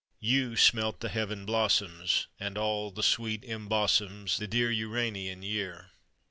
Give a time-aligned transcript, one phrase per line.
[0.19, 5.91] You smelt the Heaven blossoms, And all the sweet embosoms The dear Uranian year.